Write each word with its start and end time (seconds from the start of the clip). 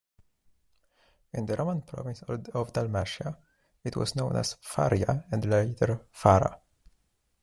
In 1.33 1.45
the 1.45 1.55
Roman 1.55 1.83
province 1.83 2.23
of 2.23 2.73
Dalmatia, 2.73 3.37
it 3.83 3.95
was 3.95 4.15
known 4.15 4.35
as 4.35 4.57
Pharia 4.59 5.25
and 5.31 5.45
later 5.47 6.07
Fara. 6.11 6.59